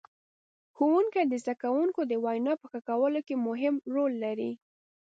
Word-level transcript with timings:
ښوونکي 0.75 1.21
د 1.27 1.33
زدهکوونکو 1.41 2.01
د 2.07 2.13
وینا 2.25 2.53
په 2.61 2.65
ښه 2.71 2.79
کولو 2.89 3.19
کې 3.27 3.35
مهم 3.47 3.75
رول 3.95 4.13
لري. 4.25 4.51